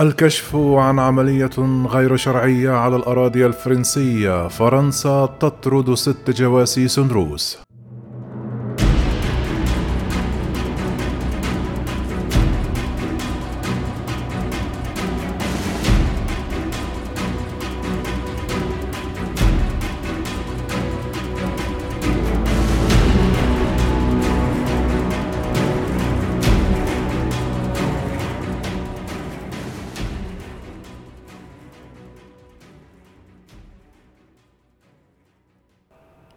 الكشف 0.00 0.56
عن 0.56 0.98
عملية 0.98 1.50
غير 1.86 2.16
شرعية 2.16 2.70
على 2.70 2.96
الأراضي 2.96 3.46
الفرنسية 3.46 4.48
فرنسا 4.48 5.26
تطرد 5.40 5.94
ست 5.94 6.30
جواسيس 6.30 6.98
روس 6.98 7.58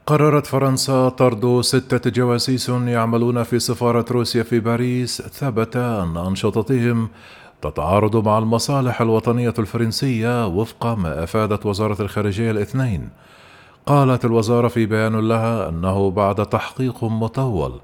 قررت 0.10 0.48
فرنسا 0.48 1.10
طرد 1.10 1.62
ستة 1.62 2.10
جواسيس 2.10 2.70
يعملون 2.70 3.44
في 3.44 3.60
سفارة 3.60 4.06
روسيا 4.12 4.44
في 4.44 4.60
باريس 4.60 5.22
ثبت 5.22 5.78
أن 5.78 6.18
أنشطتهم 6.18 7.10
تتعارض 7.62 8.26
مع 8.26 8.38
المصالح 8.38 9.02
الوطنية 9.02 9.54
الفرنسية 9.60 10.48
وفق 10.48 10.86
ما 10.86 11.24
أفادت 11.24 11.66
وزارة 11.66 12.02
الخارجية 12.02 12.52
الاثنين. 12.52 13.10
قالت 13.86 14.26
الوزارة 14.26 14.68
في 14.68 14.86
بيان 14.86 15.16
لها 15.16 15.70
أنه 15.70 16.12
بعد 16.12 16.46
تحقيق 16.46 17.04
مطول 17.04 17.80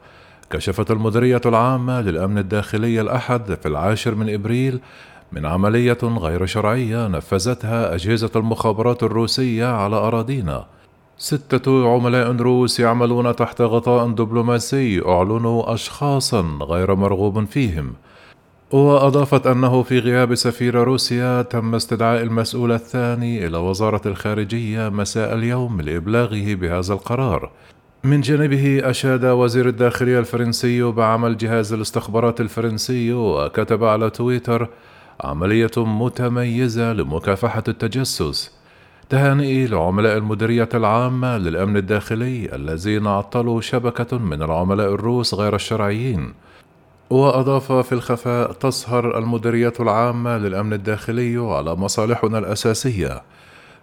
كشفت 0.49 0.91
المديرية 0.91 1.41
العامة 1.45 2.01
للأمن 2.01 2.37
الداخلي 2.37 3.01
الأحد 3.01 3.53
في 3.53 3.67
العاشر 3.67 4.15
من 4.15 4.33
إبريل 4.33 4.79
من 5.31 5.45
عملية 5.45 5.99
غير 6.03 6.45
شرعية 6.45 7.07
نفذتها 7.07 7.95
أجهزة 7.95 8.31
المخابرات 8.35 9.03
الروسية 9.03 9.65
على 9.65 9.95
أراضينا. 9.95 10.74
ستة 11.17 11.93
عملاء 11.93 12.31
روس 12.31 12.79
يعملون 12.79 13.35
تحت 13.35 13.61
غطاء 13.61 14.07
دبلوماسي 14.07 15.01
أعلنوا 15.05 15.73
أشخاصا 15.73 16.59
غير 16.61 16.95
مرغوب 16.95 17.45
فيهم. 17.45 17.93
وأضافت 18.71 19.47
أنه 19.47 19.83
في 19.83 19.99
غياب 19.99 20.35
سفير 20.35 20.75
روسيا 20.75 21.41
تم 21.41 21.75
استدعاء 21.75 22.21
المسؤول 22.21 22.71
الثاني 22.71 23.47
إلى 23.47 23.57
وزارة 23.57 24.01
الخارجية 24.05 24.89
مساء 24.89 25.33
اليوم 25.33 25.81
لإبلاغه 25.81 26.53
بهذا 26.53 26.93
القرار. 26.93 27.51
من 28.03 28.21
جانبه 28.21 28.89
أشاد 28.89 29.25
وزير 29.25 29.67
الداخلية 29.67 30.19
الفرنسي 30.19 30.83
بعمل 30.83 31.37
جهاز 31.37 31.73
الاستخبارات 31.73 32.41
الفرنسي 32.41 33.13
وكتب 33.13 33.83
على 33.83 34.09
تويتر 34.09 34.69
عملية 35.21 35.71
متميزة 35.77 36.93
لمكافحة 36.93 37.63
التجسس. 37.67 38.54
تهانئي 39.09 39.67
لعملاء 39.67 40.17
المديرية 40.17 40.69
العامة 40.73 41.37
للأمن 41.37 41.77
الداخلي 41.77 42.55
الذين 42.55 43.07
عطلوا 43.07 43.61
شبكة 43.61 44.17
من 44.17 44.41
العملاء 44.43 44.93
الروس 44.93 45.33
غير 45.33 45.55
الشرعيين. 45.55 46.33
وأضاف 47.09 47.71
في 47.71 47.91
الخفاء 47.91 48.51
تسهر 48.51 49.17
المديرية 49.17 49.73
العامة 49.79 50.37
للأمن 50.37 50.73
الداخلي 50.73 51.37
على 51.37 51.75
مصالحنا 51.75 52.37
الأساسية. 52.37 53.21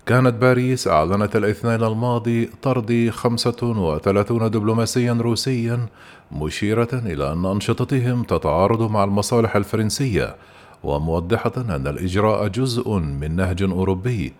كانت 0.07 0.35
باريس 0.35 0.89
أعلنت 0.89 1.37
الاثنين 1.37 1.83
الماضي 1.85 2.51
طرد 2.63 3.11
35 3.13 4.51
دبلوماسيا 4.51 5.13
روسيا 5.13 5.87
مشيرة 6.33 6.89
إلى 6.93 7.33
أن 7.33 7.47
أنشطتهم 7.47 8.23
تتعارض 8.23 8.91
مع 8.91 9.05
المصالح 9.05 9.57
الفرنسية 9.57 10.37
وموضحة 10.83 11.53
أن 11.57 11.87
الإجراء 11.87 12.49
جزء 12.49 12.91
من 12.99 13.37
نهج 13.37 13.63
أوروبي. 13.63 14.33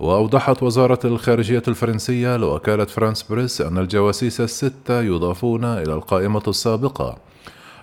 وأوضحت 0.00 0.62
وزارة 0.62 0.98
الخارجية 1.04 1.62
الفرنسية 1.68 2.36
لوكالة 2.36 2.84
فرانس 2.84 3.22
بريس 3.22 3.60
أن 3.60 3.78
الجواسيس 3.78 4.40
الستة 4.40 5.00
يضافون 5.00 5.64
إلى 5.64 5.92
القائمة 5.92 6.42
السابقة. 6.48 7.16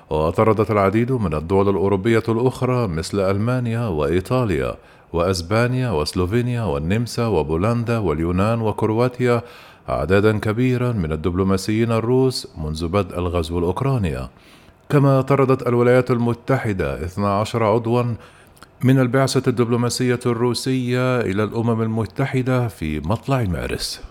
وطردت 0.09 0.71
العديد 0.71 1.11
من 1.11 1.33
الدول 1.33 1.69
الأوروبية 1.69 2.23
الأخرى 2.29 2.87
مثل 2.87 3.19
ألمانيا 3.19 3.87
وإيطاليا 3.87 4.75
وأسبانيا 5.13 5.91
وسلوفينيا 5.91 6.63
والنمسا 6.63 7.27
وبولندا 7.27 7.97
واليونان 7.97 8.61
وكرواتيا 8.61 9.41
أعدادا 9.89 10.37
كبيرا 10.39 10.91
من 10.91 11.11
الدبلوماسيين 11.11 11.91
الروس 11.91 12.47
منذ 12.57 12.87
بدء 12.87 13.19
الغزو 13.19 13.59
الأوكراني 13.59 14.17
كما 14.89 15.21
طردت 15.21 15.67
الولايات 15.67 16.11
المتحدة 16.11 17.05
12 17.05 17.63
عضوا 17.63 18.03
من 18.83 18.99
البعثة 18.99 19.49
الدبلوماسية 19.49 20.19
الروسية 20.25 21.21
إلى 21.21 21.43
الأمم 21.43 21.81
المتحدة 21.81 22.67
في 22.67 22.99
مطلع 22.99 23.43
مارس 23.43 24.01